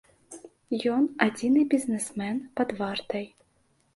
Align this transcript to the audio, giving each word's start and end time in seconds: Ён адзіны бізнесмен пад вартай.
Ён 0.93 1.03
адзіны 1.25 1.65
бізнесмен 1.75 2.35
пад 2.61 2.69
вартай. 2.83 3.25